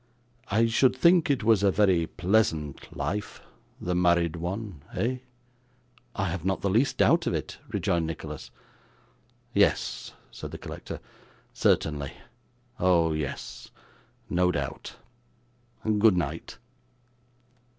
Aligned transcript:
I 0.47 0.65
should 0.65 0.95
think 0.95 1.29
it 1.29 1.43
was 1.43 1.61
a 1.61 1.69
very 1.69 2.07
pleasant 2.07 2.91
life, 2.97 3.39
the 3.79 3.93
married 3.93 4.35
one, 4.35 4.81
eh?' 4.95 5.19
'I 6.15 6.25
have 6.27 6.43
not 6.43 6.61
the 6.61 6.71
least 6.71 6.97
doubt 6.97 7.27
of 7.27 7.35
it,' 7.35 7.59
rejoined 7.67 8.07
Nicholas. 8.07 8.49
'Yes,' 9.53 10.13
said 10.31 10.49
the 10.49 10.57
collector; 10.57 10.99
'certainly. 11.53 12.13
Oh 12.79 13.13
yes. 13.13 13.69
No 14.27 14.51
doubt. 14.51 14.95
Good 15.85 16.17
night. 16.17 16.57